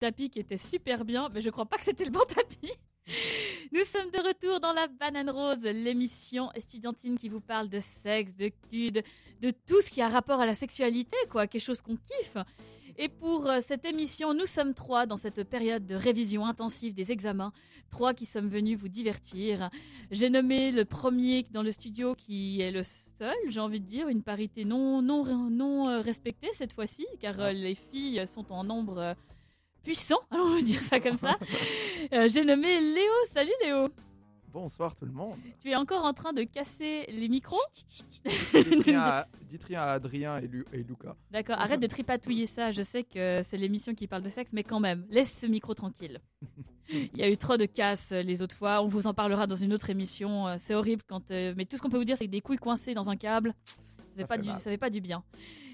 [0.00, 2.72] tapis qui était super bien, mais je crois pas que c'était le bon tapis.
[3.72, 8.34] Nous sommes de retour dans la Banane Rose, l'émission estudiantine qui vous parle de sexe,
[8.34, 9.02] de cul, de,
[9.42, 12.36] de tout ce qui a rapport à la sexualité, quoi, quelque chose qu'on kiffe.
[12.96, 17.12] Et pour euh, cette émission, nous sommes trois dans cette période de révision intensive des
[17.12, 17.52] examens,
[17.90, 19.70] trois qui sommes venus vous divertir.
[20.10, 24.08] J'ai nommé le premier dans le studio qui est le seul, j'ai envie de dire,
[24.08, 28.64] une parité non, non, non euh, respectée cette fois-ci, car euh, les filles sont en
[28.64, 29.14] nombre euh,
[29.82, 31.36] puissant, allons dire ça comme ça.
[32.12, 33.12] Euh, J'ai nommé Léo.
[33.30, 33.88] Salut Léo.
[34.52, 35.36] Bonsoir tout le monde.
[35.60, 38.06] Tu es encore en train de casser les micros Chut, chut,
[38.52, 38.68] chut.
[38.70, 41.14] Dites rien à, dites rien à Adrien et, Lu- et Lucas.
[41.30, 42.72] D'accord, arrête de tripatouiller ça.
[42.72, 45.72] Je sais que c'est l'émission qui parle de sexe, mais quand même, laisse ce micro
[45.74, 46.18] tranquille.
[46.92, 48.82] Il y a eu trop de casse euh, les autres fois.
[48.82, 50.48] On vous en parlera dans une autre émission.
[50.48, 51.30] Euh, C'est horrible quand.
[51.30, 53.16] euh, Mais tout ce qu'on peut vous dire, c'est que des couilles coincées dans un
[53.16, 53.54] câble,
[54.16, 54.58] ça Ça pas fait du, mal.
[54.58, 55.22] ça fait pas du bien.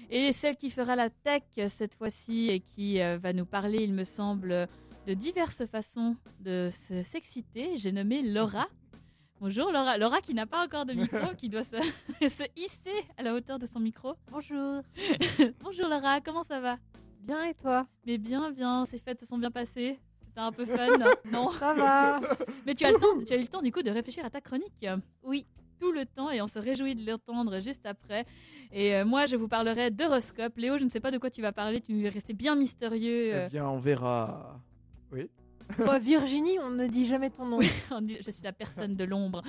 [0.09, 3.83] Et celle qui fera la tech euh, cette fois-ci et qui euh, va nous parler,
[3.83, 4.67] il me semble,
[5.05, 8.67] de diverses façons de se s'exciter, j'ai nommé Laura.
[9.41, 9.97] Bonjour Laura.
[9.97, 11.75] Laura qui n'a pas encore de micro, qui doit se,
[12.21, 14.13] se hisser à la hauteur de son micro.
[14.31, 14.81] Bonjour.
[15.61, 16.77] Bonjour Laura, comment ça va?
[17.19, 17.85] Bien et toi?
[18.05, 19.99] Mais bien, bien, ces fêtes se sont bien passées.
[20.25, 21.51] C'était un peu fun, non?
[21.51, 22.21] Ça va
[22.65, 24.29] Mais tu as, le temps, tu as eu le temps du coup de réfléchir à
[24.29, 24.85] ta chronique.
[25.23, 25.45] Oui.
[25.79, 28.25] Tout le temps et on se réjouit de l'entendre juste après.
[28.71, 30.57] Et euh, moi, je vous parlerai d'horoscope.
[30.57, 33.33] Léo, je ne sais pas de quoi tu vas parler, tu es resté bien mystérieux.
[33.33, 34.59] euh, Eh bien, on verra.
[35.75, 37.59] Toi, Virginie, on ne dit jamais ton nom.
[37.91, 39.41] On dit, je suis la personne de l'ombre.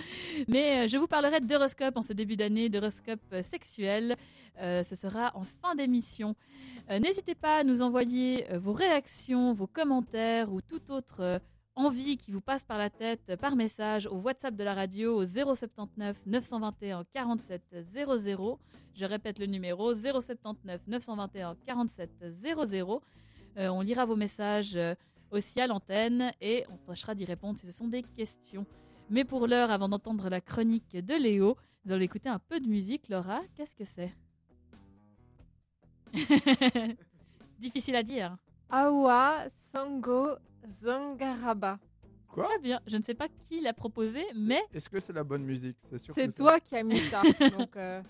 [0.49, 4.17] Mais euh, je vous parlerai d'horoscope en ce début d'année, d'horoscope euh, sexuel.
[4.61, 6.35] Euh, ce sera en fin d'émission.
[6.91, 11.39] Euh, N'hésitez pas à nous envoyer euh, vos réactions, vos commentaires ou toute autre euh,
[11.79, 15.27] envie qui vous passe par la tête par message au WhatsApp de la radio au
[15.27, 17.63] 079 921 47
[17.93, 18.59] 00.
[18.95, 23.03] Je répète le numéro 079 921 47 00.
[23.57, 24.77] Euh, on lira vos messages.
[24.77, 24.95] euh,
[25.31, 28.67] aussi à l'antenne et on tâchera d'y répondre si ce sont des questions.
[29.11, 32.67] Mais pour l'heure, avant d'entendre la chronique de Léo, nous allons écouter un peu de
[32.67, 33.09] musique.
[33.09, 34.15] Laura, qu'est-ce que c'est?
[37.59, 38.37] Difficile à dire.
[38.71, 40.37] Awa Sango
[40.83, 41.79] Zangaraba.
[42.29, 45.25] Quoi Très bien, je ne sais pas qui l'a proposé, mais Est-ce que c'est la
[45.25, 45.79] bonne musique?
[45.89, 46.13] C'est sûr.
[46.15, 47.23] C'est toi qui as mis ça.
[47.59, 48.03] Donc, euh,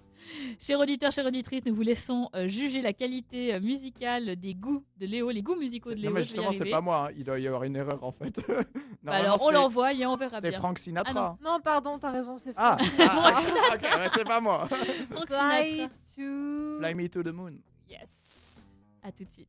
[0.59, 4.85] chers auditeurs, chères auditrices, nous vous laissons euh, juger la qualité euh, musicale des goûts
[4.97, 6.15] de Léo, les goûts musicaux c'est- de Non, Léo.
[6.15, 7.07] mais vais y justement, c'est pas moi.
[7.09, 7.13] hein.
[7.17, 8.41] Il doit y avoir une erreur en fait.
[8.49, 8.55] Bah
[9.05, 10.51] Normalement, alors, on l'envoie et on verra bien.
[10.51, 11.39] Frank Sinatra.
[11.41, 13.03] non, pardon, t'as raison, c'est Ah, faux.
[13.09, 14.67] ah, ah, ok, ouais, c'est pas moi.
[15.13, 16.79] Frank Fly to...
[16.81, 17.53] Fly me to the moon.
[17.89, 18.65] Yes.
[19.01, 19.49] À tout de suite.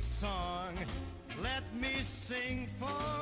[0.00, 0.74] song.
[1.42, 3.19] Let me sing forevermore.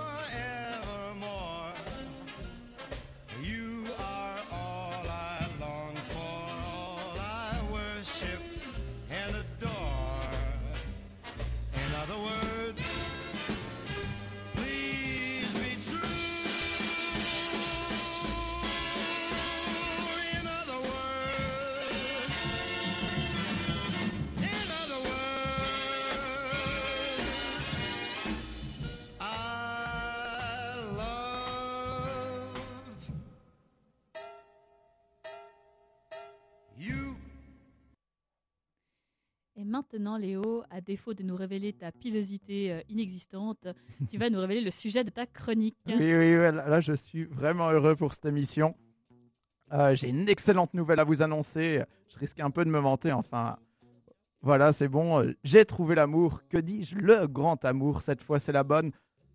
[39.79, 43.69] Maintenant, Léo, à défaut de nous révéler ta pilosité euh, inexistante,
[44.11, 45.77] tu vas nous révéler le sujet de ta chronique.
[45.87, 48.75] Oui, oui, là, je suis vraiment heureux pour cette émission.
[49.73, 51.83] Euh, J'ai une excellente nouvelle à vous annoncer.
[52.09, 53.57] Je risque un peu de me vanter, enfin.
[54.41, 55.21] Voilà, c'est bon.
[55.23, 56.43] euh, J'ai trouvé l'amour.
[56.49, 58.03] Que dis-je Le grand amour?
[58.03, 58.91] Cette fois, c'est la bonne.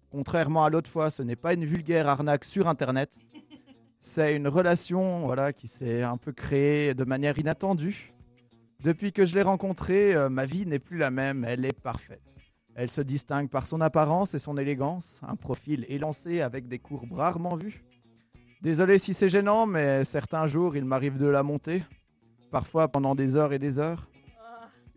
[0.09, 3.17] Contrairement à l'autre fois, ce n'est pas une vulgaire arnaque sur Internet.
[4.01, 8.13] C'est une relation voilà, qui s'est un peu créée de manière inattendue.
[8.83, 11.45] Depuis que je l'ai rencontrée, euh, ma vie n'est plus la même.
[11.45, 12.35] Elle est parfaite.
[12.75, 17.13] Elle se distingue par son apparence et son élégance, un profil élancé avec des courbes
[17.13, 17.85] rarement vues.
[18.61, 21.85] Désolé si c'est gênant, mais certains jours, il m'arrive de la monter,
[22.51, 24.09] parfois pendant des heures et des heures.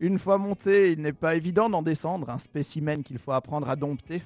[0.01, 3.77] Une fois monté, il n'est pas évident d'en descendre, un spécimen qu'il faut apprendre à
[3.77, 4.25] dompter.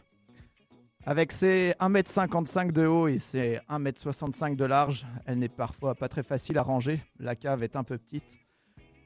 [1.04, 6.22] Avec ses 1m55 de haut et ses 1m65 de large, elle n'est parfois pas très
[6.22, 8.38] facile à ranger, la cave est un peu petite.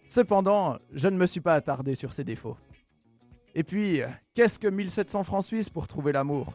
[0.07, 2.57] Cependant, je ne me suis pas attardé sur ses défauts.
[3.55, 4.01] Et puis,
[4.35, 6.53] qu'est-ce que 1700 francs suisses pour trouver l'amour?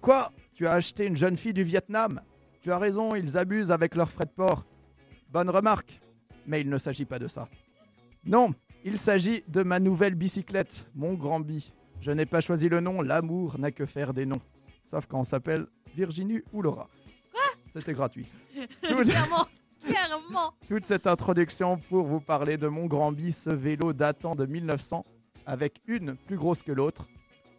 [0.00, 0.32] Quoi?
[0.54, 2.20] Tu as acheté une jeune fille du Vietnam?
[2.62, 4.64] Tu as raison, ils abusent avec leurs frais de port.
[5.28, 6.00] Bonne remarque,
[6.46, 7.48] mais il ne s'agit pas de ça.
[8.24, 8.52] Non,
[8.84, 11.72] il s'agit de ma nouvelle bicyclette, mon grand bi.
[12.00, 14.40] Je n'ai pas choisi le nom, l'amour n'a que faire des noms.
[14.84, 16.88] Sauf quand on s'appelle Virginie ou Laura.
[17.68, 18.26] C'était gratuit.
[18.82, 18.96] Tout-
[19.92, 24.46] clairement, toute cette introduction pour vous parler de mon grand bi, ce vélo datant de
[24.46, 25.04] 1900,
[25.46, 27.06] avec une plus grosse que l'autre,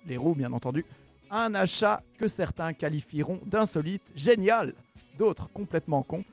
[0.05, 0.85] les roues bien entendu,
[1.29, 4.73] un achat que certains qualifieront d'insolite, génial,
[5.17, 6.23] d'autres complètement con.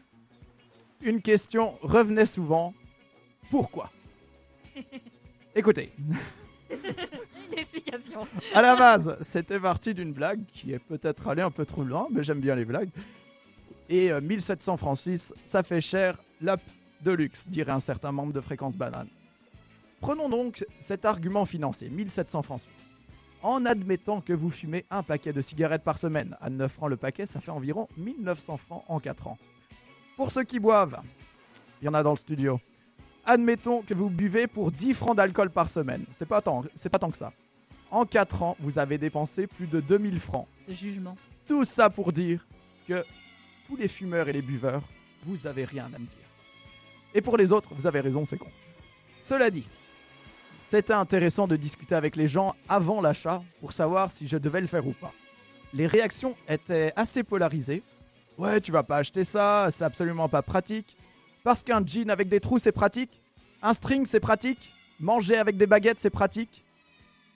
[1.02, 2.74] Une question revenait souvent,
[3.50, 3.90] pourquoi?
[5.54, 5.92] Écoutez,
[6.70, 8.26] Une explication.
[8.54, 12.06] à la base, c'était parti d'une blague qui est peut-être allée un peu trop loin,
[12.10, 12.90] mais j'aime bien les blagues.
[13.88, 16.60] Et euh, 1700 francs suisses, ça fait cher, l'app
[17.02, 19.08] de luxe, dirait un certain membre de Fréquence Banane.
[20.00, 22.90] Prenons donc cet argument financier, 1700 francs suisses.
[23.42, 26.96] En admettant que vous fumez un paquet de cigarettes par semaine, à 9 francs le
[26.96, 29.38] paquet, ça fait environ 1900 francs en 4 ans.
[30.16, 31.00] Pour ceux qui boivent,
[31.80, 32.60] il y en a dans le studio.
[33.24, 36.04] Admettons que vous buvez pour 10 francs d'alcool par semaine.
[36.10, 37.32] C'est pas tant, c'est pas tant que ça.
[37.90, 40.46] En 4 ans, vous avez dépensé plus de 2000 francs.
[40.68, 41.16] Jugement.
[41.46, 42.46] Tout ça pour dire
[42.86, 43.04] que
[43.68, 44.82] tous les fumeurs et les buveurs,
[45.24, 46.18] vous avez rien à me dire.
[47.14, 48.50] Et pour les autres, vous avez raison, c'est con.
[49.22, 49.66] Cela dit,
[50.62, 54.66] c'était intéressant de discuter avec les gens avant l'achat pour savoir si je devais le
[54.66, 55.12] faire ou pas.
[55.74, 57.82] Les réactions étaient assez polarisées.
[58.38, 60.96] Ouais, tu vas pas acheter ça, c'est absolument pas pratique.
[61.44, 63.22] Parce qu'un jean avec des trous, c'est pratique.
[63.62, 64.72] Un string, c'est pratique.
[65.00, 66.64] Manger avec des baguettes, c'est pratique.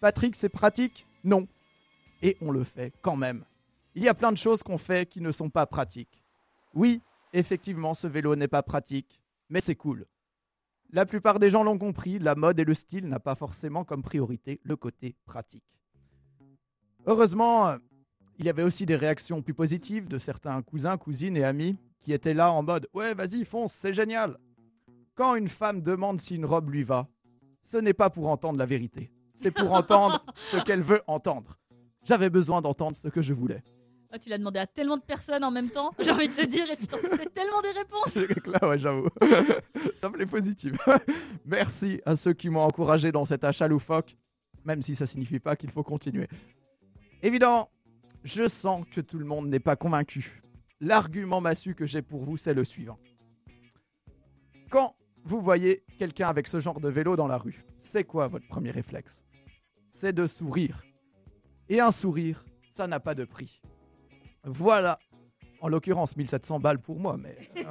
[0.00, 1.06] Patrick, c'est pratique?
[1.24, 1.46] Non.
[2.22, 3.44] Et on le fait quand même.
[3.94, 6.21] Il y a plein de choses qu'on fait qui ne sont pas pratiques.
[6.74, 7.00] Oui,
[7.32, 10.06] effectivement, ce vélo n'est pas pratique, mais c'est cool.
[10.90, 14.02] La plupart des gens l'ont compris, la mode et le style n'a pas forcément comme
[14.02, 15.64] priorité le côté pratique.
[17.06, 17.78] Heureusement, euh,
[18.38, 22.12] il y avait aussi des réactions plus positives de certains cousins, cousines et amis qui
[22.12, 24.38] étaient là en mode Ouais, vas-y, fonce, c'est génial.
[25.14, 27.08] Quand une femme demande si une robe lui va,
[27.62, 31.58] ce n'est pas pour entendre la vérité, c'est pour entendre ce qu'elle veut entendre.
[32.04, 33.62] J'avais besoin d'entendre ce que je voulais.
[34.14, 36.45] Ah, tu l'as demandé à tellement de personnes en même temps, j'ai envie de te
[36.45, 38.12] dire, et tu t'en tellement des réponses.
[38.12, 39.09] Truc-là, ouais, j'avoue.
[39.95, 40.75] ça me plaît positif.
[41.47, 44.14] Merci à ceux qui m'ont encouragé dans cet achat loufoque,
[44.66, 46.28] même si ça signifie pas qu'il faut continuer.
[47.23, 47.71] Évidemment,
[48.23, 50.42] je sens que tout le monde n'est pas convaincu.
[50.78, 52.99] L'argument massu que j'ai pour vous, c'est le suivant.
[54.69, 58.47] Quand vous voyez quelqu'un avec ce genre de vélo dans la rue, c'est quoi votre
[58.47, 59.25] premier réflexe?
[59.95, 60.85] C'est de sourire.
[61.71, 63.62] Et un sourire, ça n'a pas de prix.
[64.44, 64.99] Voilà
[65.61, 67.37] en l'occurrence 1700 balles pour moi, mais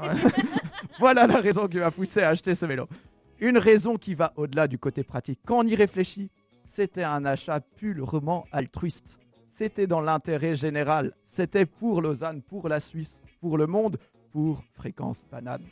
[1.00, 2.88] voilà la raison qui m'a poussé à acheter ce vélo.
[3.40, 5.40] Une raison qui va au-delà du côté pratique.
[5.46, 6.32] Quand on y réfléchit,
[6.66, 9.18] c'était un achat purement altruiste.
[9.50, 11.14] C'était dans l'intérêt général.
[11.26, 13.98] C'était pour Lausanne, pour la Suisse, pour le monde,
[14.32, 15.66] pour Fréquence Banane.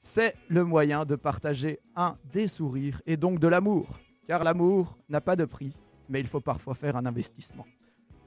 [0.00, 3.98] C'est le moyen de partager un des sourires et donc de l'amour.
[4.28, 5.74] Car l'amour n'a pas de prix
[6.12, 7.66] mais il faut parfois faire un investissement.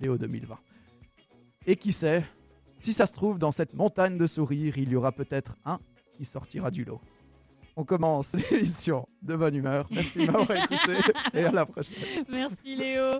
[0.02, 0.58] Léo 2020.
[1.66, 2.24] Et qui sait,
[2.78, 5.80] si ça se trouve, dans cette montagne de sourires, il y aura peut-être un
[6.14, 7.02] qui sortira du lot.
[7.77, 9.86] On commence l'émission de bonne humeur.
[9.91, 10.94] Merci de m'avoir écouté
[11.34, 11.96] et à la prochaine.
[12.29, 13.12] Merci Léo.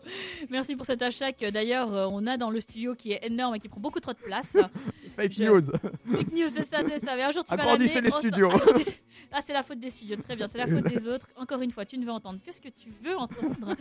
[0.50, 3.56] Merci pour cet achat que d'ailleurs euh, on a dans le studio qui est énorme
[3.56, 4.58] et qui prend beaucoup trop de place.
[5.18, 5.62] Fake Je- news.
[5.62, 7.16] Fake news, c'est ça, c'est ça.
[7.18, 8.50] Mais un jour tu vas Agrandissez l'amener, les studios.
[8.50, 8.98] agrandissez-
[9.38, 11.28] Ah, c'est la faute des studios, très bien, c'est la faute des autres.
[11.36, 13.76] Encore une fois, tu ne veux entendre que ce que tu veux entendre.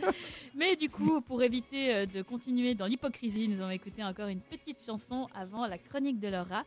[0.53, 4.41] Mais du coup, pour éviter euh, de continuer dans l'hypocrisie, nous allons écouter encore une
[4.41, 6.63] petite chanson avant la chronique de Laura,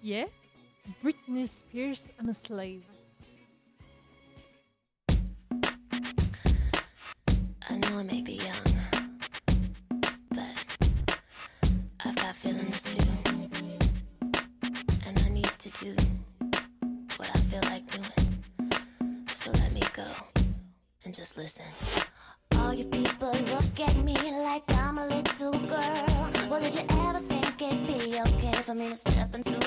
[0.00, 0.28] qui est
[1.02, 2.80] Britney Spears, I'm a slave.
[7.72, 8.66] I know I may be young,
[10.28, 10.64] but
[12.04, 13.02] I've got feelings too.
[15.06, 15.96] And I need to do
[17.16, 18.84] what I feel like doing.
[19.34, 20.06] So let me go
[21.06, 21.64] and just listen.
[22.58, 26.30] All you people look at me like I'm a little girl.
[26.50, 29.61] Well, did you ever think it'd be okay for me to step into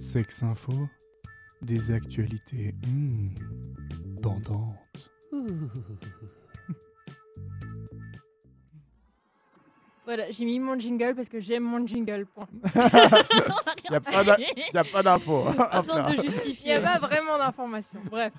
[0.00, 0.72] Sexe info.
[1.62, 2.74] Des actualités.
[2.86, 3.34] hmm.
[4.22, 5.10] Pendantes.
[10.06, 12.26] Voilà, j'ai mis mon jingle parce que j'aime mon jingle.
[12.26, 12.48] Point.
[13.84, 13.96] Il n'y
[14.76, 15.44] a pas d'infos.
[15.46, 16.74] hein, de Il n'y justifier.
[16.74, 18.00] a pas vraiment d'informations.
[18.10, 18.32] Bref,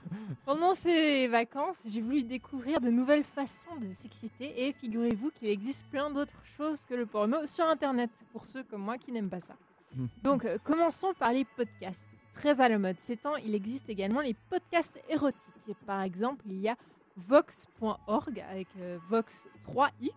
[0.46, 5.86] pendant ces vacances, j'ai voulu découvrir de nouvelles façons de s'exciter et figurez-vous qu'il existe
[5.86, 9.40] plein d'autres choses que le porno sur Internet pour ceux comme moi qui n'aiment pas
[9.40, 9.54] ça.
[10.24, 12.08] Donc, euh, commençons par les podcasts.
[12.34, 15.40] Très à la mode ces temps, il existe également les podcasts érotiques.
[15.68, 16.78] Et par exemple, il y a
[17.18, 20.14] Vox.org avec euh, Vox 3X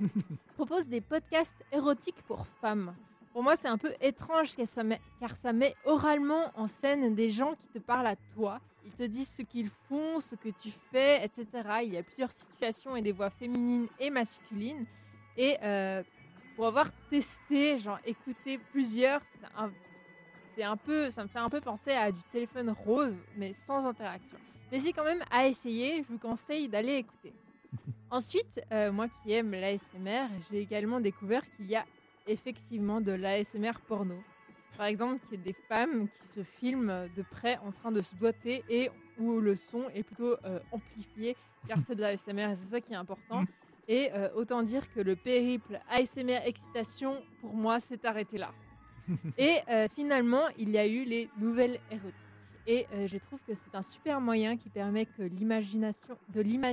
[0.56, 2.94] propose des podcasts érotiques pour femmes.
[3.32, 7.14] Pour moi, c'est un peu étrange car ça, met, car ça met oralement en scène
[7.14, 8.60] des gens qui te parlent à toi.
[8.84, 11.46] Ils te disent ce qu'ils font, ce que tu fais, etc.
[11.82, 14.86] Il y a plusieurs situations et des voix féminines et masculines.
[15.36, 16.02] Et euh,
[16.56, 19.70] pour avoir testé, genre écouté plusieurs, c'est un,
[20.54, 23.86] c'est un peu, ça me fait un peu penser à du téléphone rose, mais sans
[23.86, 24.38] interaction.
[24.70, 26.02] Mais c'est quand même à essayer.
[26.02, 27.32] Je vous conseille d'aller écouter.
[28.10, 31.84] Ensuite, euh, moi qui aime l'ASMR, j'ai également découvert qu'il y a
[32.26, 34.16] effectivement de l'ASMR porno.
[34.76, 38.02] Par exemple, qu'il y a des femmes qui se filment de près en train de
[38.02, 41.36] se doiter et où le son est plutôt euh, amplifié,
[41.68, 43.44] car c'est de l'ASMR et c'est ça qui est important.
[43.88, 48.50] Et euh, autant dire que le périple ASMR excitation, pour moi, s'est arrêté là.
[49.38, 52.14] et euh, finalement, il y a eu les nouvelles érotiques.
[52.66, 56.72] Et euh, je trouve que c'est un super moyen qui permet que l'imagination, de l'ima-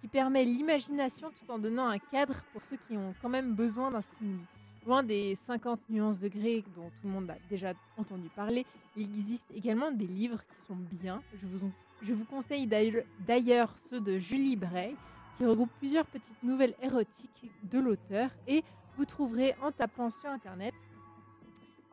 [0.00, 3.90] qui permet l'imagination tout en donnant un cadre pour ceux qui ont quand même besoin
[3.90, 4.40] d'un stimuli.
[4.86, 8.64] Loin des 50 nuances degrés dont tout le monde a déjà entendu parler,
[8.96, 11.20] il existe également des livres qui sont bien.
[11.38, 14.96] Je vous, en- je vous conseille d'ailleurs ceux de Julie Bray,
[15.38, 18.30] qui regroupe plusieurs petites nouvelles érotiques de l'auteur.
[18.46, 18.64] Et
[18.96, 20.74] vous trouverez en tapant sur Internet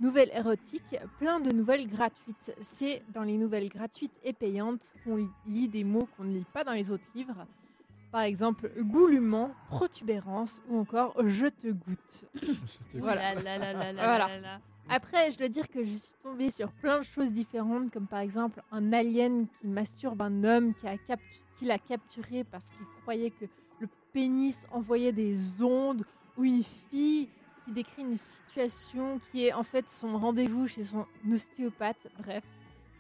[0.02, 2.54] nouvelles érotiques, plein de nouvelles gratuites.
[2.62, 6.64] C'est dans les nouvelles gratuites et payantes qu'on lit des mots qu'on ne lit pas
[6.64, 7.46] dans les autres livres.
[8.12, 12.26] Par exemple, goulument, protubérance ou encore je te goûte.
[12.96, 13.34] Voilà.
[13.34, 14.60] Ouh là là là là là Voilà.
[14.88, 18.20] Après, je dois dire que je suis tombée sur plein de choses différentes, comme par
[18.20, 23.46] exemple un alien qui masturbe un homme qui l'a capturé parce qu'il croyait que
[23.80, 26.06] le pénis envoyait des ondes,
[26.38, 27.30] ou une fille
[27.66, 32.08] qui décrit une situation qui est en fait son rendez-vous chez son ostéopathe.
[32.20, 32.44] Bref,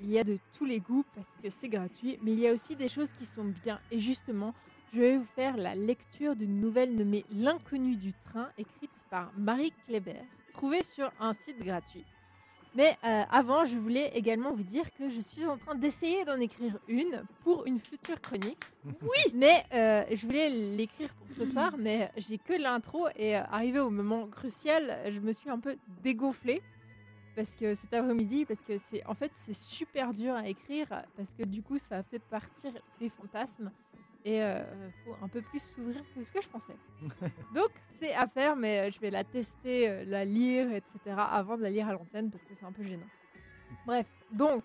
[0.01, 2.53] il y a de tous les goûts parce que c'est gratuit, mais il y a
[2.53, 3.79] aussi des choses qui sont bien.
[3.91, 4.53] Et justement,
[4.93, 9.73] je vais vous faire la lecture d'une nouvelle nommée L'inconnu du train, écrite par Marie
[9.85, 10.23] Kléber,
[10.55, 12.05] trouvée sur un site gratuit.
[12.75, 16.39] Mais euh, avant, je voulais également vous dire que je suis en train d'essayer d'en
[16.39, 18.63] écrire une pour une future chronique.
[19.01, 23.43] Oui Mais euh, je voulais l'écrire pour ce soir, mais j'ai que l'intro et euh,
[23.51, 26.61] arrivé au moment crucial, je me suis un peu dégonflée
[27.35, 30.87] parce que cet après-midi, parce que c'est en fait c'est super dur à écrire
[31.17, 33.71] parce que du coup ça fait partir des fantasmes
[34.25, 34.63] et euh,
[35.05, 36.75] faut un peu plus s'ouvrir que ce que je pensais.
[37.55, 41.15] Donc c'est à faire, mais euh, je vais la tester, euh, la lire, etc.
[41.15, 43.05] avant de la lire à l'antenne parce que c'est un peu gênant.
[43.85, 44.63] Bref, donc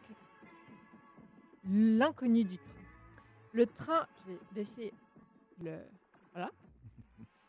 [1.68, 2.66] l'inconnu du train.
[3.52, 4.94] Le train, je vais baisser
[5.62, 5.76] le
[6.32, 6.50] voilà.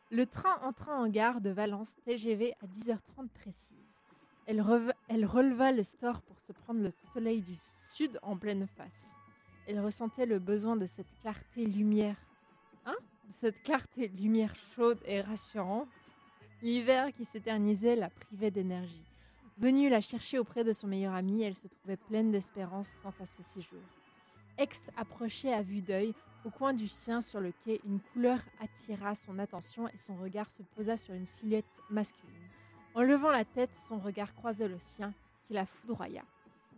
[0.09, 3.77] Le train entra en gare de Valence TGV à 10h30 précise.
[4.45, 7.55] Elle, releva le store pour se prendre le soleil du
[7.95, 9.11] sud en pleine face.
[9.71, 12.17] Elle ressentait le besoin de cette clarté lumière.
[12.85, 12.95] Hein
[13.29, 15.87] cette clarté lumière chaude et rassurante.
[16.61, 19.05] L'hiver qui s'éternisait la privait d'énergie.
[19.57, 23.25] Venue la chercher auprès de son meilleur ami, elle se trouvait pleine d'espérance quant à
[23.25, 23.79] ce séjour.
[24.57, 29.15] Ex approchait à vue d'œil, au coin du sien sur le quai, une couleur attira
[29.15, 32.49] son attention et son regard se posa sur une silhouette masculine.
[32.93, 35.13] En levant la tête, son regard croisa le sien,
[35.47, 36.23] qui la foudroya.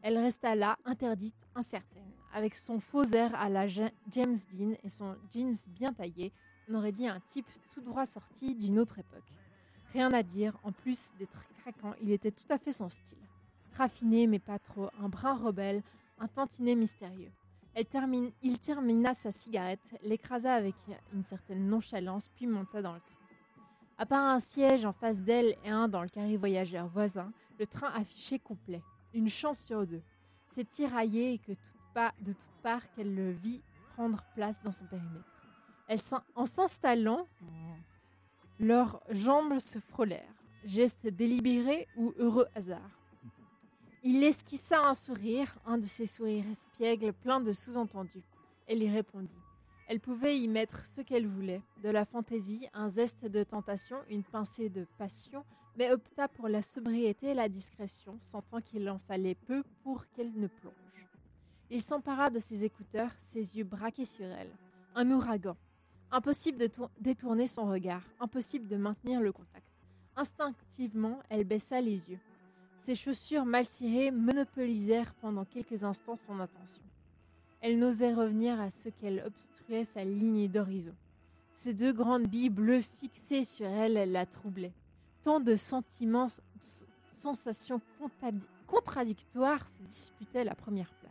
[0.03, 2.12] Elle resta là, interdite, incertaine.
[2.33, 6.31] Avec son faux air à la Ja- James Dean et son jeans bien taillé,
[6.67, 9.31] on aurait dit un type tout droit sorti d'une autre époque.
[9.91, 13.17] Rien à dire, en plus d'être craquant, il était tout à fait son style.
[13.77, 15.83] Raffiné mais pas trop, un brin rebelle,
[16.19, 17.31] un tantinet mystérieux.
[17.75, 20.75] Elle termine, il termina sa cigarette, l'écrasa avec
[21.13, 23.09] une certaine nonchalance, puis monta dans le train.
[23.97, 27.67] À part un siège en face d'elle et un dans le carré voyageur voisin, le
[27.67, 28.81] train affichait complet.
[29.13, 30.01] Une chance sur deux.
[30.51, 33.62] C'est tiraillé et que toute pa- de toutes parts qu'elle le vit
[33.95, 35.25] prendre place dans son périmètre.
[35.88, 37.27] Elle s'in- en s'installant,
[38.60, 40.34] leurs jambes se frôlèrent.
[40.65, 42.89] Geste délibéré ou heureux hasard.
[44.03, 48.23] Il esquissa un sourire, un de ces sourires espiègles plein de sous-entendus.
[48.67, 49.29] Elle y répondit.
[49.88, 54.23] Elle pouvait y mettre ce qu'elle voulait, de la fantaisie, un zeste de tentation, une
[54.23, 55.43] pincée de passion,
[55.77, 60.34] mais opta pour la sobriété et la discrétion, sentant qu'il en fallait peu pour qu'elle
[60.34, 60.73] ne plonge.
[61.75, 64.51] Il s'empara de ses écouteurs, ses yeux braqués sur elle.
[64.93, 65.57] Un ouragan.
[66.12, 69.65] Impossible de tour- détourner son regard, impossible de maintenir le contact.
[70.15, 72.19] Instinctivement, elle baissa les yeux.
[72.81, 76.83] Ses chaussures mal cirées monopolisèrent pendant quelques instants son attention.
[77.59, 80.93] Elle n'osait revenir à ce qu'elle obstruait sa ligne d'horizon.
[81.55, 84.73] Ces deux grandes billes bleues fixées sur elle la troublaient.
[85.23, 86.27] Tant de sentiments,
[87.09, 87.81] sensations
[88.67, 91.02] contradictoires se disputaient la première place.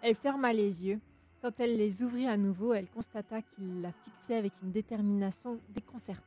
[0.00, 1.00] Elle ferma les yeux.
[1.42, 6.24] Quand elle les ouvrit à nouveau, elle constata qu'il la fixait avec une détermination déconcertante.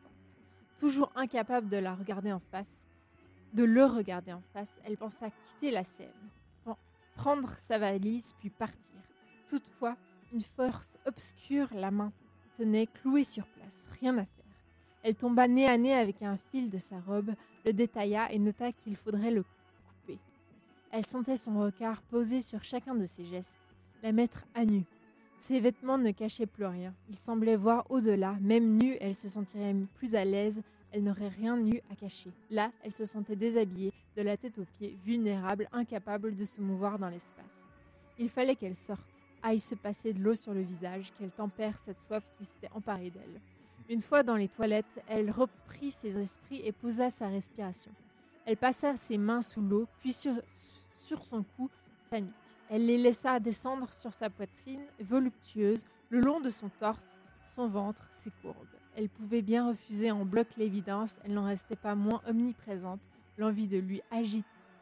[0.77, 2.79] Toujours incapable de la regarder en face,
[3.53, 6.07] de le regarder en face, elle pensa quitter la scène,
[7.15, 8.95] prendre sa valise puis partir.
[9.47, 9.95] Toutefois,
[10.33, 14.45] une force obscure la maintenait clouée sur place, rien à faire.
[15.03, 17.33] Elle tomba nez à nez avec un fil de sa robe,
[17.65, 19.43] le détailla et nota qu'il faudrait le.
[20.91, 23.57] Elle sentait son regard posé sur chacun de ses gestes,
[24.03, 24.83] la mettre à nu.
[25.39, 26.93] Ses vêtements ne cachaient plus rien.
[27.09, 28.35] Il semblait voir au-delà.
[28.41, 30.61] Même nue, elle se sentirait plus à l'aise.
[30.91, 32.29] Elle n'aurait rien eu à cacher.
[32.49, 36.99] Là, elle se sentait déshabillée, de la tête aux pieds, vulnérable, incapable de se mouvoir
[36.99, 37.67] dans l'espace.
[38.19, 39.01] Il fallait qu'elle sorte,
[39.41, 43.09] aille se passer de l'eau sur le visage, qu'elle tempère cette soif qui s'était emparée
[43.09, 43.39] d'elle.
[43.89, 47.91] Une fois dans les toilettes, elle reprit ses esprits et posa sa respiration.
[48.45, 50.33] Elle passa ses mains sous l'eau, puis sur,
[51.11, 51.69] sur son cou,
[52.09, 52.31] sa nuque.
[52.69, 57.17] Elle les laissa descendre sur sa poitrine voluptueuse, le long de son torse,
[57.53, 58.55] son ventre, ses courbes.
[58.95, 63.01] Elle pouvait bien refuser en bloc l'évidence, elle n'en restait pas moins omniprésente.
[63.37, 64.01] L'envie de lui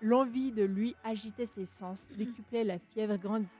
[0.03, 3.55] l'envie de lui agitait ses sens, décuplait la fièvre grandissante.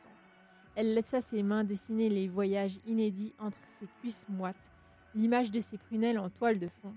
[0.76, 4.70] Elle laissa ses mains dessiner les voyages inédits entre ses cuisses moites,
[5.16, 6.94] l'image de ses prunelles en toile de fond.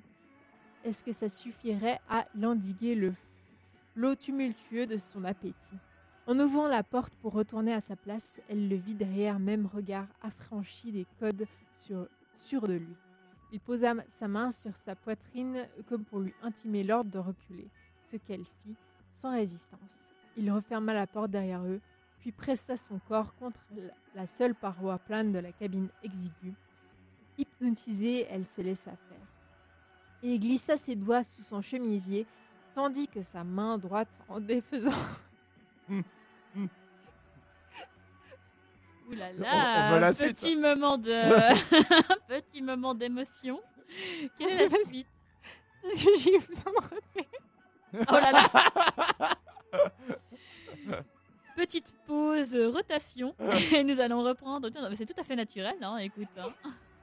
[0.85, 3.14] Est-ce que ça suffirait à l'endiguer le
[3.94, 5.78] flot tumultueux de son appétit
[6.26, 10.07] En ouvrant la porte pour retourner à sa place, elle le vit derrière même regard
[10.22, 11.46] affranchi des codes
[11.78, 12.96] sur, de lui.
[13.52, 17.68] Il posa sa main sur sa poitrine comme pour lui intimer l'ordre de reculer,
[18.02, 18.76] ce qu'elle fit
[19.12, 20.09] sans résistance.
[20.37, 21.81] Il referma la porte derrière eux,
[22.20, 23.61] puis pressa son corps contre
[24.14, 26.55] la seule paroi plane de la cabine exiguë.
[27.37, 29.26] Hypnotisée, elle se laissa faire.
[30.22, 32.26] Et glissa ses doigts sous son chemisier,
[32.74, 34.90] tandis que sa main droite, en défaisant
[39.08, 41.11] Ouh là On- on là, petit moment de
[42.28, 43.61] petit moment d'émotion.
[44.38, 45.06] Quelle est la suite
[45.82, 47.40] Parce que j'ai eu besoin de retirer.
[48.08, 48.48] Oh là là
[51.56, 53.35] Petite pause, rotation,
[53.74, 54.70] et nous allons reprendre.
[54.94, 56.28] C'est tout à fait naturel, hein, écoute.
[56.38, 56.50] hein.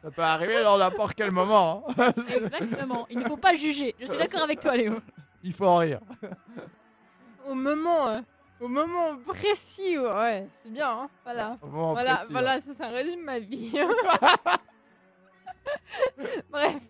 [0.01, 1.84] Ça peut arriver dans n'importe quel moment.
[1.97, 2.12] hein.
[2.36, 3.05] Exactement.
[3.12, 3.93] Il ne faut pas juger.
[3.99, 4.95] Je suis d'accord avec toi, Léo.
[5.43, 6.02] Il faut en rire.
[7.47, 8.21] Au moment, euh,
[8.60, 11.58] au moment précis, ouais, c'est bien, hein, voilà.
[11.62, 13.71] Au moment Voilà, précis, ça résume ma vie.
[16.49, 16.82] Bref,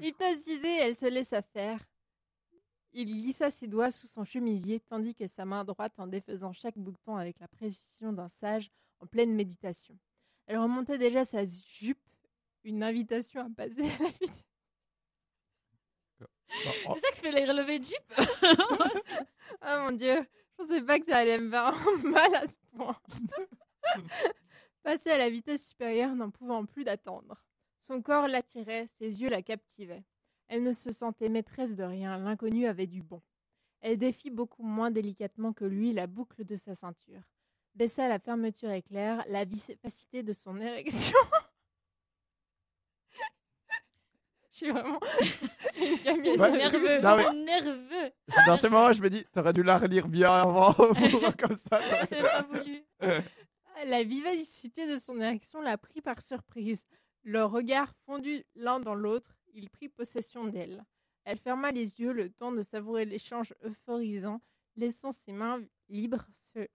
[0.00, 1.80] hypnotisée, elle se laissa faire.
[2.92, 6.78] Il glissa ses doigts sous son chemisier, tandis que sa main droite en défaisant chaque
[6.78, 9.98] bouton avec la précision d'un sage en pleine méditation.
[10.46, 11.98] Elle remontait déjà sa jupe,
[12.62, 14.44] une invitation à passer à la vitesse.
[16.86, 18.12] Oh, C'est ça que je fais les relevés de Jeep
[19.60, 22.96] Ah mon dieu, je pensais pas que ça allait me faire mal à ce point.
[24.82, 27.42] Passer à la vitesse supérieure n'en pouvant plus d'attendre.
[27.80, 30.04] Son corps l'attirait, ses yeux la captivaient.
[30.48, 33.22] Elle ne se sentait maîtresse de rien, l'inconnu avait du bon.
[33.80, 37.22] Elle défit beaucoup moins délicatement que lui la boucle de sa ceinture.
[37.74, 41.18] Baissa la fermeture éclair, la vivacité de son érection.
[44.54, 45.00] Je suis vraiment
[46.04, 46.52] Camille Ouais.
[46.52, 47.00] Nerveux.
[47.00, 48.10] Non, mais- C'est nerveux.
[48.28, 50.72] c'est dans ces moments, je me dis, t'aurais dû la relire bien avant.
[51.40, 51.80] comme ça.
[51.80, 52.84] t'aurais- C'est pas voulu.
[53.86, 56.86] La vivacité de son érection l'a pris par surprise.
[57.24, 60.84] Leurs regards fondus l'un dans l'autre, il prit possession d'elle.
[61.24, 64.40] Elle ferma les yeux le temps de savourer l'échange euphorisant,
[64.76, 66.68] laissant ses mains libres se...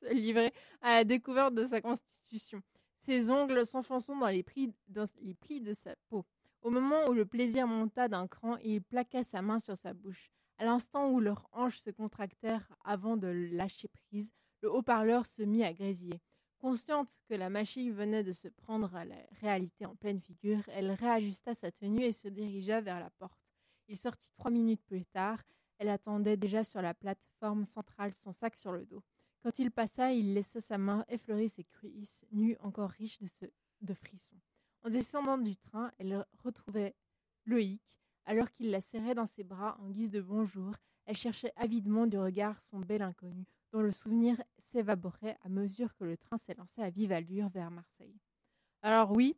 [0.00, 2.62] se livrer à la découverte de sa constitution,
[3.04, 6.24] ses ongles s'enfonçant dans les plis, de sa peau.
[6.62, 10.32] Au moment où le plaisir monta d'un cran, il plaqua sa main sur sa bouche.
[10.56, 15.64] À l'instant où leurs hanches se contractèrent avant de lâcher prise, le haut-parleur se mit
[15.64, 16.20] à grésiller.
[16.58, 20.92] Consciente que la machine venait de se prendre à la réalité en pleine figure, elle
[20.92, 23.38] réajusta sa tenue et se dirigea vers la porte.
[23.88, 25.42] Il sortit trois minutes plus tard.
[25.76, 29.02] Elle attendait déjà sur la plateforme centrale, son sac sur le dos.
[29.44, 33.44] Quand il passa, il laissa sa main effleurer ses cuisses, nues encore riches de, ce-
[33.82, 34.34] de frissons.
[34.82, 36.94] En descendant du train, elle retrouvait
[37.46, 37.80] Loïc,
[38.24, 40.72] alors qu'il la serrait dans ses bras en guise de bonjour.
[41.04, 46.04] Elle cherchait avidement du regard son bel inconnu, dont le souvenir s'évaporait à mesure que
[46.04, 48.16] le train s'élançait à vive allure vers Marseille.
[48.80, 49.36] Alors oui,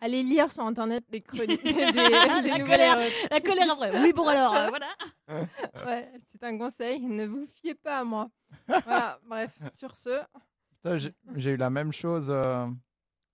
[0.00, 2.98] allez lire sur internet des chroniques, des, des La nouvelles colère.
[3.30, 4.02] La colère après.
[4.02, 4.88] Oui, bon alors, euh, voilà.
[5.28, 8.30] Ouais, c'est un conseil, ne vous fiez pas à moi.
[8.66, 10.22] Voilà, bref, sur ce,
[10.70, 12.66] Putain, j'ai- J'ai eu la même chose euh,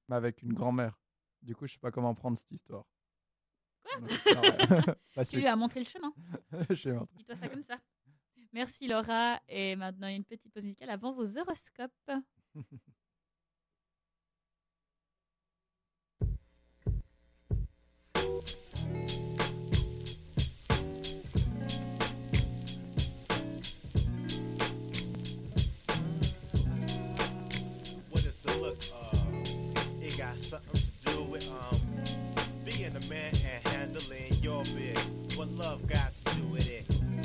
[0.08, 0.98] mais avec une grand-mère.
[1.42, 2.84] Du coup, je sais pas comment prendre cette histoire.
[3.84, 4.42] Quoi
[5.16, 5.40] La Tu suite.
[5.40, 6.12] lui as montré le chemin.
[7.16, 7.78] Dis-toi ça comme ça.
[8.52, 9.40] Merci Laura.
[9.48, 11.90] Et maintenant, une petite pause musicale avant vos horoscopes.
[31.50, 31.80] um
[32.64, 35.36] being a man and handling your bitch.
[35.36, 36.84] What love got to do with it?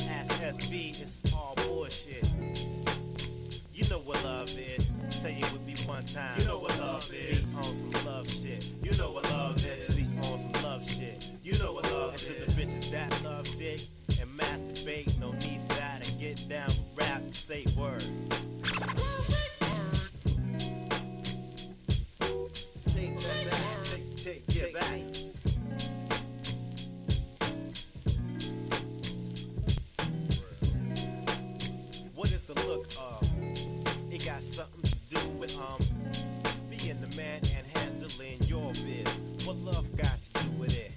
[0.09, 2.31] Ask SB, it's all bullshit.
[3.73, 4.89] You know what love is.
[5.09, 6.39] Say it would be one time.
[6.39, 7.51] You know what love is.
[7.51, 8.71] Be on some love shit.
[8.81, 9.95] You know what love is.
[9.95, 11.31] Be on some love shit.
[11.43, 12.29] You know what love and is.
[12.29, 13.81] And to the bitches that love dick
[14.19, 16.09] and masturbate, no need for that.
[16.09, 18.03] And get down, rap, say word.
[24.27, 24.83] Take, take, back.
[32.13, 33.23] What is the look of?
[34.11, 35.79] It got something to do with um
[36.69, 39.47] being the man and handling your biz.
[39.47, 40.91] What love got to do with it?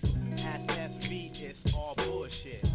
[0.47, 2.69] Ask SV, it's all bullshit.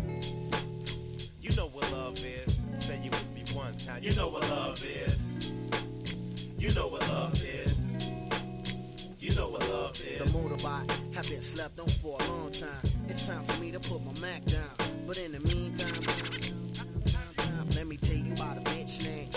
[1.41, 2.63] You know what love is.
[2.77, 4.01] Say you with me one time.
[4.01, 5.51] You know what love is.
[6.57, 7.04] You know what
[10.65, 12.69] Have been slept on for a long time.
[13.07, 14.63] It's time for me to put my Mac down.
[15.05, 15.93] But in the meantime,
[17.75, 19.29] let me tell you about a bitch name.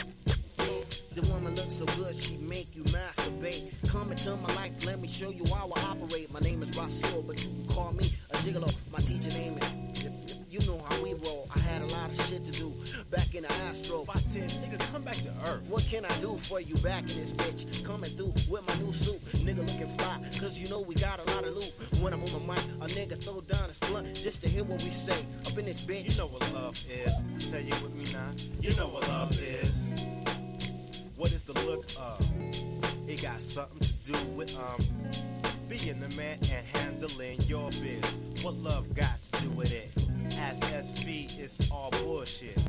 [1.15, 3.71] The woman looks so good, she make you masturbate.
[3.91, 6.33] Come into my life, let me show you how I operate.
[6.33, 8.75] My name is Rasul, but you can call me a gigolo.
[8.91, 9.88] My teacher name is.
[10.59, 11.49] You know how we roll.
[11.55, 12.73] I had a lot of shit to do
[13.11, 14.05] back in the Astro.
[14.05, 15.63] By 10, nigga, come back to earth.
[15.69, 17.85] What can I do for you back in this bitch?
[17.85, 21.31] Coming through with my new suit, nigga looking fly, cause you know we got a
[21.35, 21.73] lot of loot.
[22.01, 24.83] When I'm on the mic, a nigga throw down his blunt just to hear what
[24.83, 25.25] we say.
[25.47, 26.11] Up in this bitch.
[26.11, 27.45] You know what love is.
[27.45, 28.31] Say you with me now.
[28.61, 29.93] You know what love is.
[31.17, 32.21] What is the look of?
[33.09, 34.81] It got something to do with um
[35.69, 38.17] being the man and handling your biz.
[38.43, 40.08] What love got to do with it?
[40.39, 42.69] Ask SV, it's all bullshit.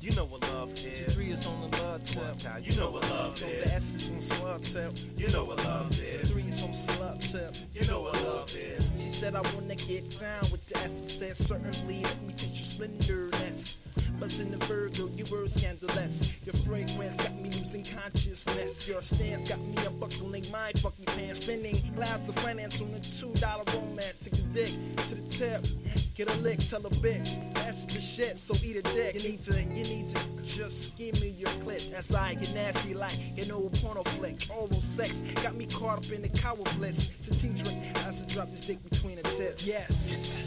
[0.00, 1.14] You know what love is.
[1.14, 2.24] Three is on the love tip.
[2.64, 3.72] You know what love So the is.
[3.72, 4.92] S is on slug tip.
[5.16, 6.32] You know what love is.
[6.32, 7.54] Three is on slug tip.
[7.72, 9.00] You know what love is.
[9.00, 11.02] She said, I wanna get down with the S.
[11.04, 13.78] I said, certainly, let me teach you splendorness.
[14.22, 16.32] In the Virgo, you were scandalous.
[16.46, 18.86] Your fragrance got me losing consciousness.
[18.86, 21.42] Your stance got me unbuckling my fucking pants.
[21.42, 24.20] Spinning clouds of finance on a two dollar romance.
[24.20, 24.70] Take a dick
[25.08, 25.66] to the tip.
[26.14, 27.52] Get a lick, tell a bitch.
[27.54, 29.20] That's the shit, so eat a dick.
[29.20, 31.92] You need to, you need to just give me your clit.
[31.92, 34.36] As I get nasty like an old porno flick.
[34.52, 37.10] All Oral sex got me caught up in the cower bliss.
[37.20, 39.66] So tea drink I drop this dick between the tits.
[39.66, 40.41] Yes.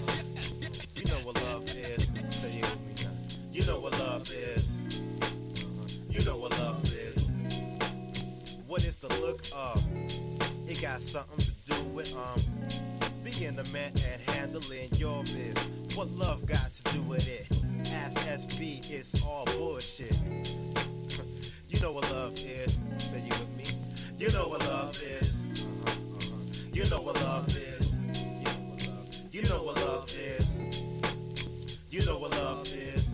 [3.65, 5.01] You know what love is.
[6.08, 7.28] You know what love is.
[8.67, 9.84] What is the look of?
[10.69, 12.39] It got something to do with um
[13.23, 15.58] being the man and handling your biz.
[15.95, 17.47] What love got to do with it?
[17.91, 20.15] Ask SV, it's all bullshit.
[21.67, 22.78] you know what love is.
[22.97, 23.65] Say you with me.
[24.19, 25.65] You know what love is.
[26.71, 27.95] You know what love is.
[29.32, 30.62] You know what love is.
[31.89, 33.05] You know what love is.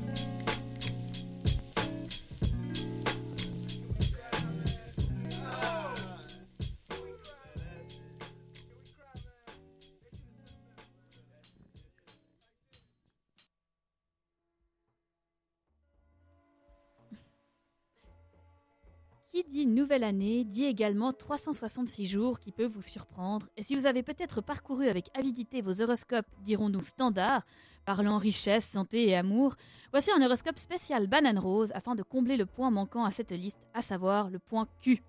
[19.51, 23.47] Dit nouvelle année dit également 366 jours qui peuvent vous surprendre.
[23.57, 27.45] Et si vous avez peut-être parcouru avec avidité vos horoscopes, dirons-nous standards,
[27.85, 29.55] parlant richesse, santé et amour,
[29.91, 33.59] voici un horoscope spécial banane rose afin de combler le point manquant à cette liste,
[33.73, 35.03] à savoir le point Q.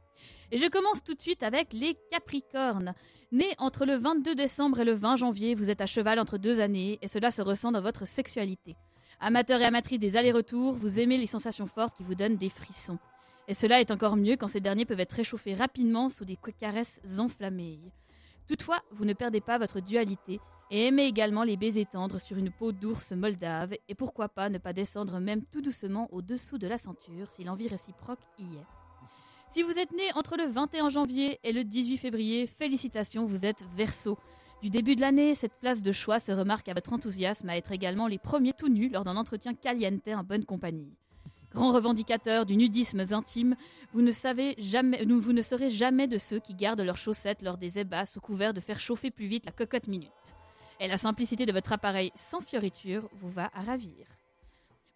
[0.50, 2.94] Et je commence tout de suite avec les Capricornes.
[3.30, 6.58] Nés entre le 22 décembre et le 20 janvier, vous êtes à cheval entre deux
[6.58, 8.76] années et cela se ressent dans votre sexualité.
[9.20, 12.98] Amateur et amatrice des allers-retours, vous aimez les sensations fortes qui vous donnent des frissons.
[13.48, 17.00] Et cela est encore mieux quand ces derniers peuvent être réchauffés rapidement sous des caresses
[17.18, 17.80] enflammées.
[18.46, 22.50] Toutefois, vous ne perdez pas votre dualité et aimez également les baisers tendres sur une
[22.50, 26.78] peau d'ours moldave et pourquoi pas ne pas descendre même tout doucement au-dessous de la
[26.78, 28.66] ceinture si l'envie réciproque y est.
[29.50, 33.62] Si vous êtes né entre le 21 janvier et le 18 février, félicitations, vous êtes
[33.76, 34.18] Verseau.
[34.62, 37.72] Du début de l'année, cette place de choix se remarque à votre enthousiasme à être
[37.72, 40.96] également les premiers tout nus lors d'un entretien caliente en bonne compagnie.
[41.54, 43.56] Grand revendicateur du nudisme intime,
[43.92, 48.54] vous ne, serez jamais de ceux qui gardent leurs chaussettes lors des ébats sous couvert
[48.54, 50.10] de faire chauffer plus vite la cocotte minute.
[50.80, 54.06] Et la simplicité de votre appareil sans fioriture vous va à ravir.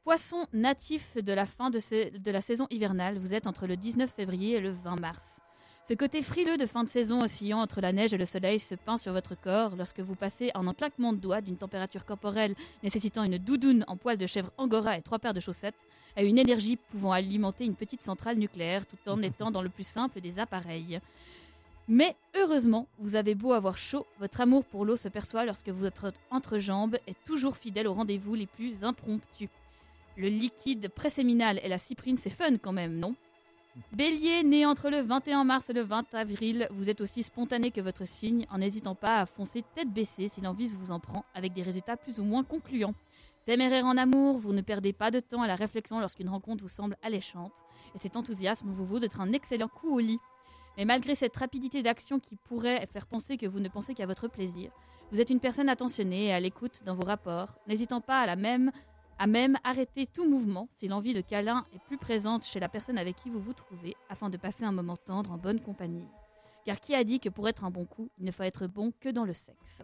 [0.02, 4.56] Poisson natif de la fin de la saison hivernale, vous êtes entre le 19 février
[4.56, 5.40] et le 20 mars.
[5.88, 8.74] Ce côté frileux de fin de saison oscillant entre la neige et le soleil se
[8.74, 12.56] peint sur votre corps lorsque vous passez en un claquement de doigts d'une température corporelle
[12.82, 15.76] nécessitant une doudoune en poil de chèvre angora et trois paires de chaussettes
[16.16, 19.86] à une énergie pouvant alimenter une petite centrale nucléaire tout en étant dans le plus
[19.86, 20.98] simple des appareils.
[21.86, 26.12] Mais heureusement, vous avez beau avoir chaud, votre amour pour l'eau se perçoit lorsque votre
[26.32, 29.50] entrejambe est toujours fidèle aux rendez-vous les plus impromptus.
[30.16, 33.14] Le liquide préséminal et la cyprine, c'est fun quand même, non?
[33.92, 37.80] Bélier, né entre le 21 mars et le 20 avril, vous êtes aussi spontané que
[37.80, 41.52] votre signe, en n'hésitant pas à foncer tête baissée si l'envie vous en prend, avec
[41.52, 42.94] des résultats plus ou moins concluants.
[43.44, 46.68] Téméraire en amour, vous ne perdez pas de temps à la réflexion lorsqu'une rencontre vous
[46.68, 47.52] semble alléchante,
[47.94, 50.18] et cet enthousiasme vous vaut d'être un excellent coup au lit.
[50.76, 54.28] Mais malgré cette rapidité d'action qui pourrait faire penser que vous ne pensez qu'à votre
[54.28, 54.70] plaisir,
[55.12, 58.36] vous êtes une personne attentionnée et à l'écoute dans vos rapports, n'hésitant pas à la
[58.36, 58.72] même
[59.18, 62.98] à même arrêter tout mouvement si l'envie de câlin est plus présente chez la personne
[62.98, 66.08] avec qui vous vous trouvez, afin de passer un moment tendre en bonne compagnie.
[66.64, 68.92] Car qui a dit que pour être un bon coup, il ne faut être bon
[69.00, 69.82] que dans le sexe?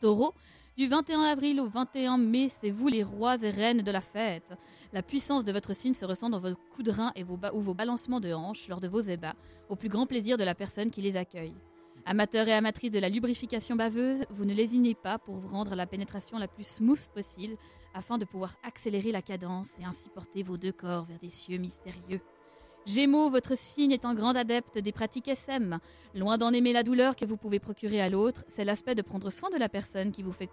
[0.00, 0.32] Taureau,
[0.76, 4.54] du 21 avril au 21 mai, c'est vous les rois et reines de la fête.
[4.92, 7.60] La puissance de votre signe se ressent dans vos coups de rein et vos ou
[7.60, 9.34] vos balancements de hanches lors de vos ébats,
[9.68, 11.54] au plus grand plaisir de la personne qui les accueille.
[12.06, 15.86] Amateur et amatrice de la lubrification baveuse, vous ne lésinez pas pour vous rendre la
[15.86, 17.56] pénétration la plus smooth possible
[17.94, 21.58] afin de pouvoir accélérer la cadence et ainsi porter vos deux corps vers des cieux
[21.58, 22.20] mystérieux.
[22.86, 25.78] Gémeaux, votre signe est un grand adepte des pratiques SM.
[26.14, 29.30] Loin d'en aimer la douleur que vous pouvez procurer à l'autre, c'est l'aspect de prendre
[29.30, 30.48] soin de la personne qui vous, fait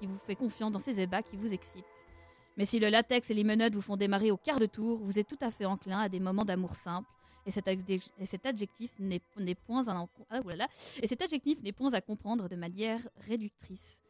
[0.00, 1.84] qui vous fait confiance dans ses ébats qui vous excite.
[2.56, 5.18] Mais si le latex et les menottes vous font démarrer au quart de tour, vous
[5.18, 7.08] êtes tout à fait enclin à des moments d'amour simple.
[7.44, 10.40] Et cet, adjec- et cet adjectif n'est point, ah,
[11.00, 14.02] et cet adjectif n'est point à comprendre de manière réductrice.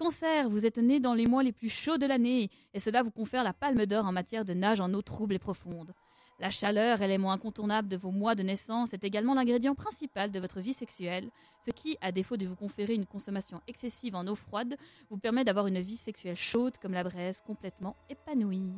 [0.00, 3.10] Cancer, vous êtes né dans les mois les plus chauds de l'année, et cela vous
[3.10, 5.92] confère la palme d'or en matière de nage en eau trouble et profonde.
[6.38, 10.60] La chaleur, élément incontournable de vos mois de naissance, est également l'ingrédient principal de votre
[10.60, 11.28] vie sexuelle,
[11.66, 14.78] ce qui, à défaut de vous conférer une consommation excessive en eau froide,
[15.10, 18.72] vous permet d'avoir une vie sexuelle chaude comme la braise, complètement épanouie.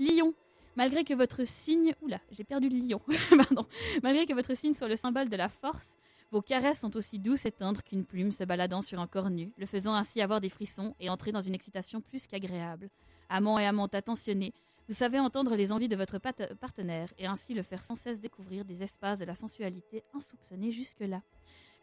[0.00, 0.34] Lion,
[0.74, 3.00] malgré que votre signe, oula, j'ai perdu le lion,
[3.36, 3.66] pardon,
[4.02, 5.94] malgré que votre signe soit le symbole de la force,
[6.36, 9.54] vos caresses sont aussi douces et tendres qu'une plume se baladant sur un corps nu,
[9.56, 12.90] le faisant ainsi avoir des frissons et entrer dans une excitation plus qu'agréable.
[13.30, 14.52] Amant et amante attentionnés,
[14.86, 16.18] vous savez entendre les envies de votre
[16.60, 21.22] partenaire et ainsi le faire sans cesse découvrir des espaces de la sensualité insoupçonnés jusque-là.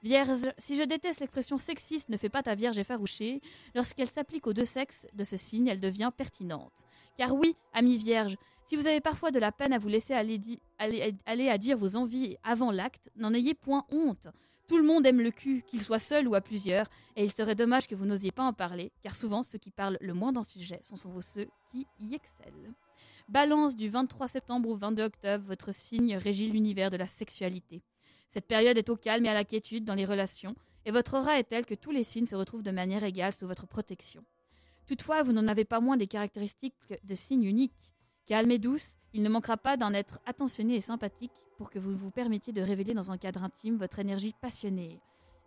[0.04, 3.40] Vierge, si je déteste l'expression sexiste ne fait pas ta vierge effarouchée,
[3.74, 6.74] lorsqu'elle s'applique aux deux sexes de ce signe, elle devient pertinente.
[7.18, 8.36] Car oui, ami vierge,
[8.66, 10.60] si vous avez parfois de la peine à vous laisser aller-
[11.26, 14.28] aller à dire vos envies avant l'acte, n'en ayez point honte.
[14.68, 17.56] Tout le monde aime le cul, qu'il soit seul ou à plusieurs, et il serait
[17.56, 20.44] dommage que vous n'osiez pas en parler, car souvent ceux qui parlent le moins d'un
[20.44, 22.74] sujet sont souvent ceux qui y excellent.
[23.30, 27.82] Balance du 23 septembre au 22 octobre, votre signe régit l'univers de la sexualité.
[28.34, 30.56] Cette période est au calme et à la quiétude dans les relations,
[30.88, 33.46] et votre aura est telle que tous les signes se retrouvent de manière égale sous
[33.46, 34.26] votre protection.
[34.88, 37.92] Toutefois, vous n'en avez pas moins des caractéristiques de signes uniques.
[38.26, 41.96] Calme et douce, il ne manquera pas d'en être attentionné et sympathique pour que vous
[41.96, 45.00] vous permettiez de révéler dans un cadre intime votre énergie passionnée.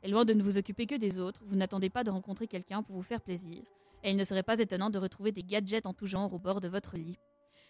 [0.04, 2.84] Et loin de ne vous occuper que des autres, vous n'attendez pas de rencontrer quelqu'un
[2.84, 3.64] pour vous faire plaisir,
[4.04, 6.60] et il ne serait pas étonnant de retrouver des gadgets en tout genre au bord
[6.60, 7.18] de votre lit.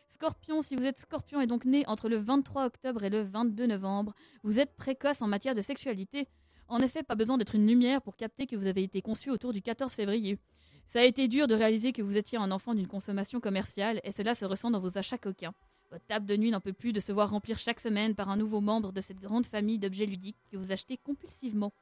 [0.09, 3.67] Scorpion, si vous êtes scorpion et donc né entre le 23 octobre et le 22
[3.67, 6.29] novembre, vous êtes précoce en matière de sexualité.
[6.69, 9.53] En effet, pas besoin d'être une lumière pour capter que vous avez été conçu autour
[9.53, 10.39] du 14 février.
[10.87, 14.11] Ça a été dur de réaliser que vous étiez un enfant d'une consommation commerciale et
[14.11, 15.55] cela se ressent dans vos achats coquins.
[15.91, 18.37] Votre table de nuit n'en peut plus de se voir remplir chaque semaine par un
[18.37, 21.73] nouveau membre de cette grande famille d'objets ludiques que vous achetez compulsivement.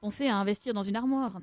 [0.00, 1.40] Pensez à investir dans une armoire.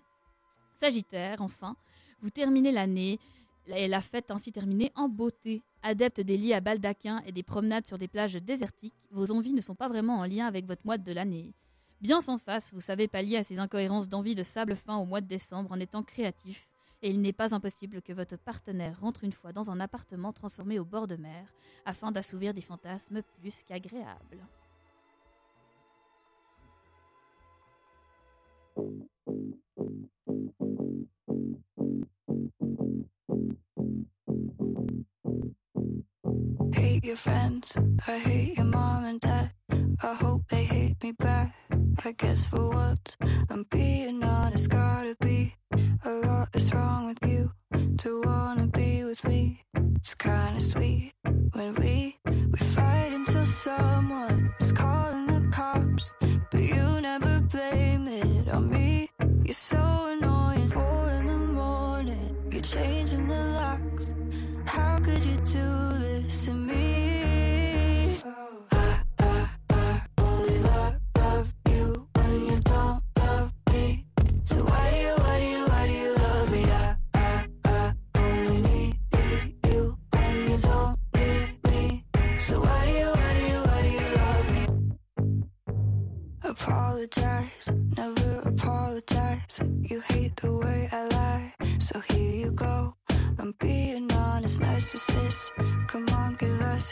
[0.75, 1.75] Sagittaire, enfin,
[2.21, 3.19] vous terminez l'année
[3.67, 5.61] et la fête ainsi terminée en beauté.
[5.81, 9.61] Adepte des lits à baldaquin et des promenades sur des plages désertiques, vos envies ne
[9.61, 11.53] sont pas vraiment en lien avec votre mois de l'année.
[12.01, 15.21] Bien sans face, vous savez pallier à ces incohérences d'envie de sable fin au mois
[15.21, 16.67] de décembre en étant créatif,
[17.01, 20.79] et il n'est pas impossible que votre partenaire rentre une fois dans un appartement transformé
[20.79, 21.53] au bord de mer,
[21.85, 24.45] afin d'assouvir des fantasmes plus qu'agréables.
[36.73, 37.77] Hate your friends,
[38.07, 39.51] I hate your mom and dad.
[40.01, 41.55] I hope they hate me back.
[42.05, 43.17] I guess for once,
[43.49, 44.69] I'm being honest.
[44.69, 45.55] Gotta be
[46.05, 47.51] a lot is wrong with you
[47.97, 49.63] to wanna be with me.
[49.95, 51.13] It's kinda sweet
[51.53, 56.11] when we we fight until someone is calling the cops,
[56.51, 59.09] but you never blame it on me.
[59.43, 59.98] You're so
[65.29, 68.19] you to this to me.
[68.25, 70.95] Oh, I, I, I only love,
[71.69, 74.05] you when you don't love me.
[74.43, 76.63] So why do you, why do you, why do you love me?
[76.63, 78.99] I, I, I only need
[79.67, 82.05] you when you don't need me.
[82.39, 84.63] So why do you, why do you, why do you love me?
[86.43, 89.59] Apologize, never apologize.
[89.81, 92.95] You hate the way I lie, so here you go.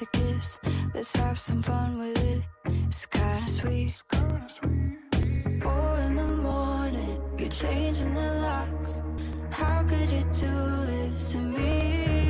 [0.02, 0.58] A kiss.
[0.94, 2.44] Let's have some fun with it.
[2.88, 3.96] It's kinda sweet.
[5.62, 9.02] Four in the morning, you're changing the locks.
[9.50, 12.27] How could you do this to me?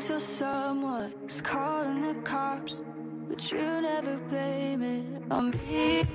[0.00, 2.80] Until someone's calling the cops,
[3.28, 6.06] but you never blame it on me.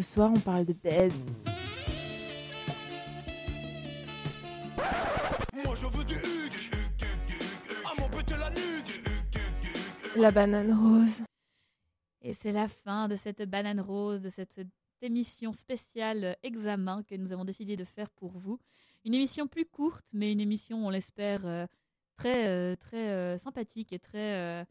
[0.00, 1.12] Ce soir, on parle de baise.
[5.62, 6.70] Moi je veux du huc,
[7.84, 9.02] à mon péter la nuque.
[10.16, 11.22] La banane rose.
[12.22, 14.62] Et c'est la fin de cette banane rose, de cette
[15.02, 18.58] émission spéciale euh, examen que nous avons décidé de faire pour vous.
[19.04, 21.66] Une émission plus courte, mais une émission, on l'espère, euh,
[22.16, 24.64] très, euh, très euh, sympathique et très.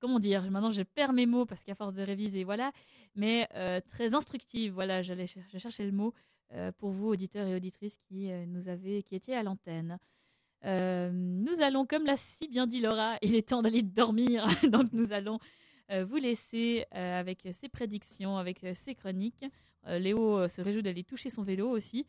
[0.00, 2.72] Comment dire Maintenant, je perds mes mots parce qu'à force de réviser, voilà.
[3.14, 6.12] Mais euh, très instructive, voilà, j'allais cher- je cherchais le mot
[6.52, 9.98] euh, pour vous, auditeurs et auditrices qui, euh, nous avaient, qui étiez à l'antenne.
[10.64, 14.46] Nous allons, comme l'a si bien dit Laura, il est temps d'aller dormir.
[14.70, 15.38] Donc, nous allons
[15.88, 19.44] vous laisser avec ses prédictions, avec ses chroniques.
[19.86, 22.04] Léo se réjouit d'aller toucher son vélo aussi.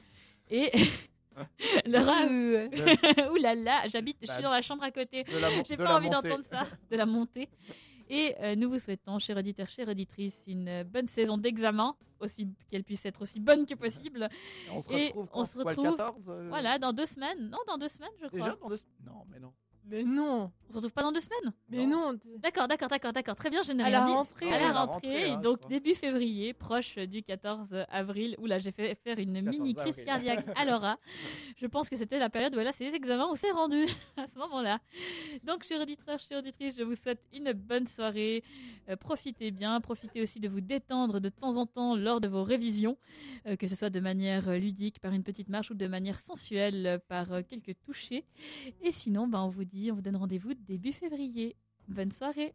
[0.49, 0.71] Et
[1.85, 5.25] Laura, ouh là là, j'habite, je suis dans la chambre à côté.
[5.67, 7.49] J'ai pas envie d'entendre ça, de la montée.
[8.09, 12.47] Et euh, nous vous souhaitons, chers auditeurs, chères auditrices, une euh, bonne saison d'examen, aussi
[12.69, 14.29] qu'elle puisse être aussi bonne que possible.
[14.67, 17.49] Et on se Et retrouve on se retrouve, 14 euh, Voilà, dans deux semaines.
[17.49, 18.39] Non, dans deux semaines, je crois.
[18.39, 18.77] Déjà dans deux...
[19.05, 19.51] Non, mais non.
[19.89, 21.53] Mais non, On se retrouve pas dans deux semaines?
[21.69, 22.17] Mais non.
[22.39, 23.35] D'accord, d'accord, d'accord, d'accord.
[23.35, 24.11] Très bien, je n'ai À rien la dit.
[24.11, 24.51] rentrée.
[24.53, 28.59] À la rentrée, rentrée, hein, je donc début février, proche du 14 avril, où là
[28.59, 30.05] j'ai fait faire une 14 mini crise avril.
[30.05, 30.97] cardiaque à Laura.
[31.55, 33.85] Je pense que c'était la période où elle a ses examens, où c'est rendu
[34.17, 34.79] à ce moment-là.
[35.43, 38.43] Donc, chers auditeurs, chères auditrices, je vous souhaite une bonne soirée.
[38.89, 42.43] Euh, profitez bien, profitez aussi de vous détendre de temps en temps lors de vos
[42.43, 42.97] révisions,
[43.45, 46.19] euh, que ce soit de manière euh, ludique par une petite marche ou de manière
[46.19, 48.25] sensuelle par euh, quelques touchés.
[48.81, 51.55] Et sinon, ben, on vous on vous donne rendez-vous début février.
[51.87, 52.53] Bonne soirée.